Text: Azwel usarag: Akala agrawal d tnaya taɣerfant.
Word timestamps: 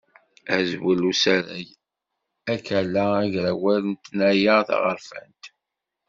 Azwel 0.55 1.01
usarag: 1.11 1.67
Akala 2.53 3.03
agrawal 3.23 3.83
d 3.93 3.97
tnaya 4.05 4.57
taɣerfant. 4.67 5.43